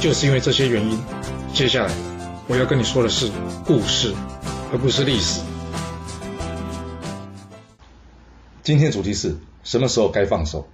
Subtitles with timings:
[0.00, 0.98] 就是因为这些原因，
[1.52, 1.92] 接下来
[2.48, 3.30] 我要跟你说的是
[3.66, 4.14] 故事，
[4.72, 5.42] 而不是历史。
[8.62, 10.66] 今天主题是什么时候该放手？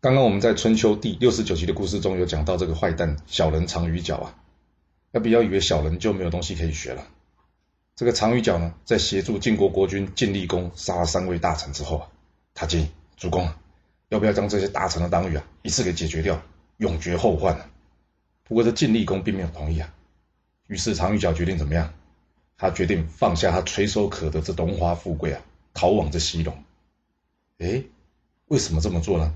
[0.00, 4.34] 刚刚我们在春秋第六十九集的故事中有讲到这个坏蛋小人长鱼角啊，
[5.12, 7.06] 要不要以为小人就没有东西可以学了？
[7.94, 12.08] 这个长鱼角呢，在协助晋国国君晋厉公杀了三位大臣之后啊，
[12.54, 12.88] 他建议
[13.18, 13.58] 主公啊，
[14.08, 16.40] 要不要将这些大臣的党羽啊一次给解决掉，
[16.78, 17.64] 永绝后患呢？
[18.48, 19.92] 不过这晋厉公并没有同意啊，
[20.68, 21.92] 于是长鱼角决定怎么样？
[22.56, 25.42] 他决定放下他垂手可得这荣华富贵啊，
[25.74, 26.56] 逃往这西戎。
[27.58, 27.82] 哎，
[28.46, 29.34] 为什么这么做呢？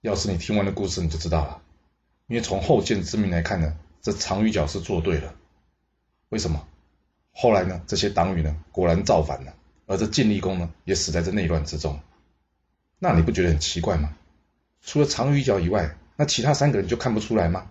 [0.00, 1.60] 要是你听完了故事，你就知道了。
[2.28, 5.34] 因为从后见之明来看呢，这长鱼角是做对了。
[6.30, 6.66] 为什么？
[7.32, 9.54] 后来呢，这些党羽呢，果然造反了，
[9.86, 12.00] 而这晋厉公呢，也死在这内乱之中。
[12.98, 14.16] 那你不觉得很奇怪吗？
[14.80, 17.70] 除了长鱼角以外，那其他三个人就看不出来吗？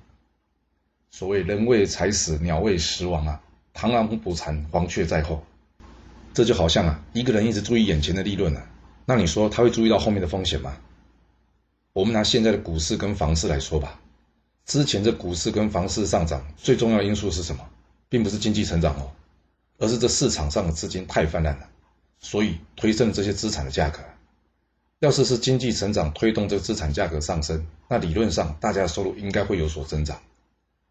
[1.12, 3.42] 所谓人为财死，鸟为食亡啊！
[3.76, 5.44] 螳螂捕蝉，黄雀在后。
[6.34, 8.66] 这就好像啊，一个人一直注意眼前的利润啊，
[9.06, 10.78] 那你说他会注意到后面的风险吗？
[11.92, 14.00] 我们拿现在的股市跟房市来说吧，
[14.66, 17.68] 之前这股市跟房市上涨最重要因素是什么？
[18.08, 19.12] 并不是经济成长哦，
[19.80, 21.68] 而是这市场上的资金太泛滥了，
[22.20, 24.00] 所以推升了这些资产的价格。
[25.00, 30.22] 要是是经济成长推动这个资产价格上升，那理论上大家的收入应该会有所增长。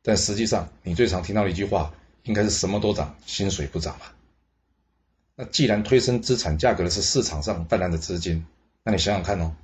[0.03, 1.93] 但实际上，你最常听到的一句话，
[2.25, 4.15] 应该是什么都涨，薪水不涨吧？
[5.37, 8.45] 那既然推升资产价格的是市场上泛滥的资金，
[8.83, 9.55] 那你想想看哦，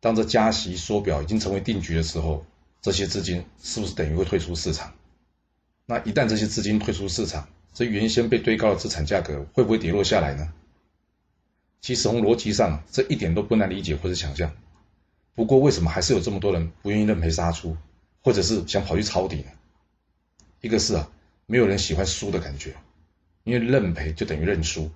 [0.00, 2.44] 当这加息缩表已经成为定局的时候，
[2.80, 4.92] 这些资金是不是等于会退出市场？
[5.86, 10.52] 那一旦这些资金退出市场，这原先被堆高的资产价格会不会跌落下来呢？
[11.80, 14.52] 其实从逻辑上，这一点都不难理解或者想象。
[15.34, 17.76] 不过为什么还是有这么多人不愿意认赔杀出，
[18.22, 19.50] 或者是想跑去抄底呢？
[20.62, 21.10] 一个是啊，
[21.46, 22.74] 没有人喜欢输的感觉，
[23.42, 24.90] 因为认赔就等于认输，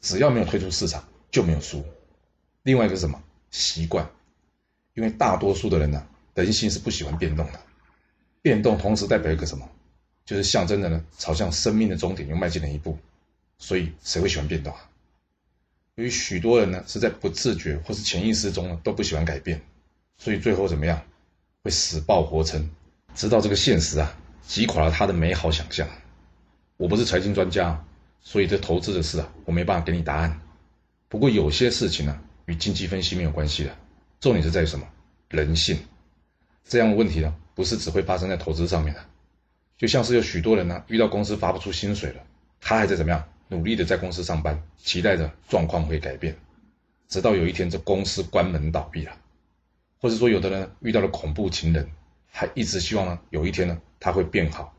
[0.00, 1.84] 只要没有退出市场就没有输。
[2.62, 3.20] 另外一个是什么？
[3.50, 4.08] 习惯，
[4.94, 7.60] 因为大多数的人呢，人性是不喜欢变动的，
[8.42, 9.66] 变动同时代表一个什么？
[10.26, 12.98] 就是象征着呢，朝向生命的终点又迈进了一步。
[13.56, 14.90] 所以谁会喜欢变动啊？
[15.94, 19.62] 由于许多人呢是在不自觉或是潜意识中呢都不喜欢改变，
[20.18, 21.02] 所以最后怎么样？
[21.62, 22.70] 会死抱活撑，
[23.14, 24.16] 直到这个现实啊。
[24.42, 25.88] 击垮了他的美好想象。
[26.76, 27.84] 我不是财经专家，
[28.20, 30.40] 所以这投资的事啊，我没办法给你答案。
[31.08, 33.76] 不过有些事情呢，与经济分析没有关系的。
[34.20, 34.86] 重点是在于什么？
[35.28, 35.78] 人性。
[36.64, 39.04] 这样的问题呢，不是只会发生在投资上面的。
[39.76, 42.22] 就像是有许多人呢，遇到公司发不出薪水了，
[42.60, 46.36] 他还在怎么样努力的在公司上班，期待着状况会改变，
[47.08, 49.16] 直到有一天这公司关门倒闭了，
[50.00, 51.90] 或者说有的人遇到了恐怖情人。
[52.30, 54.74] 还一直希望呢，有一天呢，他会变好，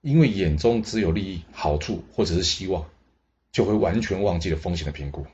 [0.00, 2.90] 因为眼中只有利益、好处或者是希望，
[3.52, 5.26] 就会完全忘记了风险的评估，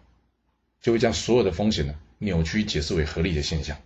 [0.82, 3.78] 就会将所有的风险呢扭曲解释为合理的现象。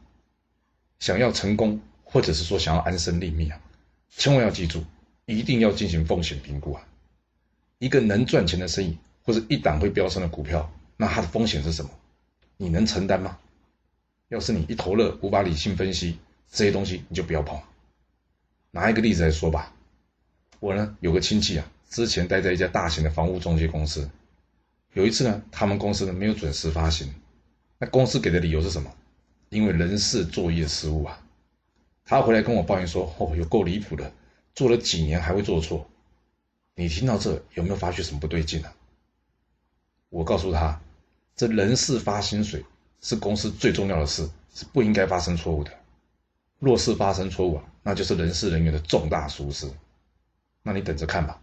[0.99, 3.61] 想要成功，或者是说想要安身立命啊，
[4.11, 4.85] 千万要记住，
[5.27, 6.87] 一定要进行风险评估啊。
[7.79, 11.91] 一个能赚钱的生意，或者一档会飙升的股票，那它的风险是什么？
[12.57, 13.39] 你能承担吗？
[14.29, 16.19] 要是你一头热，无法理性分析。
[16.55, 17.61] 这些东西你就不要碰。
[18.71, 19.75] 拿一个例子来说吧，
[20.61, 24.09] 我呢有个亲戚啊，之前待在一家大型的房屋中介公司。
[24.93, 27.13] 有一次呢，他们公司呢没有准时发行，
[27.79, 28.95] 那公司给的理由是什么？
[29.49, 31.21] 因为人事作业失误啊。
[32.05, 34.13] 他回来跟我抱怨说：“哦，有够离谱的，
[34.55, 35.91] 做了几年还会做错。”
[36.77, 38.73] 你听到这有没有发觉什么不对劲呢？
[40.11, 40.81] 我告诉他，
[41.35, 42.65] 这人事发薪水
[43.01, 45.73] 是公司最重要的事，是不应该发生错误的。
[46.65, 49.71] 若是发生错误啊，那就是人事人员的重大疏失。
[50.63, 51.39] 那你等着看吧，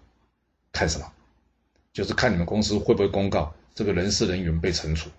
[0.71, 1.06] 看什么？
[1.94, 5.09] 就是看你们公司会不会公告这个人事人员被惩处。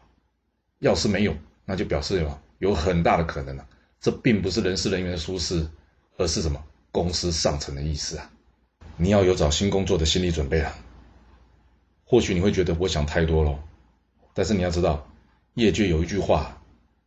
[0.81, 3.67] 要是没有，那就表示有有很大的可能啊，
[4.01, 5.69] 这并不是人事人员的疏失，
[6.17, 8.31] 而是什么公司上层的意思啊。
[8.97, 10.75] 你要有找新工作的心理准备啊。
[12.05, 13.59] 或许你会觉得我想太多了，
[14.35, 15.07] 但是你要知道，
[15.55, 16.61] 业界有一句话，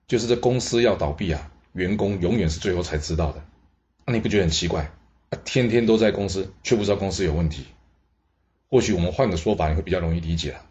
[0.07, 1.51] 就是这公司要倒闭啊。
[1.75, 3.43] 员工永远是最后才知道的，
[4.05, 4.89] 那你不觉得很奇怪？
[5.29, 7.65] 啊天天都在公司，却不知道公司有问题。
[8.69, 10.65] 或许我们换个说法，你会比较容易理解啊，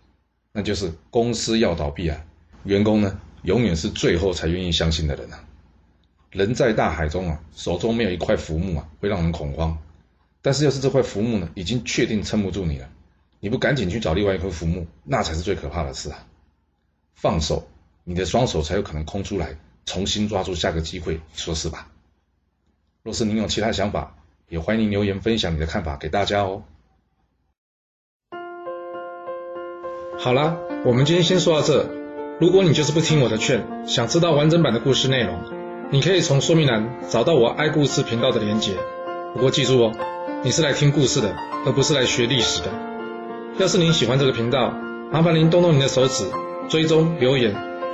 [0.50, 2.24] 那就是公司要倒闭啊，
[2.64, 5.44] 员工呢永远是最后才愿意相信的人啊。
[6.30, 9.78] 人在大海中啊，手中没有一块浮木啊，会让人恐慌。
[10.40, 12.88] 但是要是这块浮木呢，已经确定撑不住你了，
[13.40, 16.26] 你不赶紧去找另外一块浮木，那才是最可怕的事啊。
[17.14, 17.68] 放手，
[18.04, 21.88] 你的双手才有可能空出来，重新抓住下个机会，说是吧？
[23.02, 24.14] 若是您有其他想法，
[24.48, 26.62] 也欢迎留言分享你的看法给大家哦。
[30.18, 31.88] 好啦，我们今天先说到这。
[32.40, 35.38] 如果你就是不听我的劝，想知道完整版的故事内容，
[35.92, 38.74] 你可以从说明栏找到我爱故事频道的连结。
[39.34, 39.92] 不过记住哦，
[40.42, 41.36] 你是来听故事的，
[41.66, 42.70] 而不是来学历史的。
[43.58, 44.70] 要是您喜欢这个频道，
[45.12, 46.24] 麻烦您动动您的手指，
[46.68, 47.54] 追踪、留言，